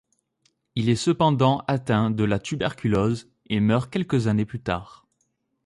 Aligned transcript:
Il 0.73 0.89
est 0.89 0.95
cependant 0.95 1.59
atteint 1.67 2.09
de 2.09 2.23
la 2.23 2.39
tuberculose 2.39 3.27
et 3.49 3.59
meurt 3.59 3.93
quelques 3.93 4.25
années 4.25 4.45
plus 4.47 4.59
tard. 4.59 5.05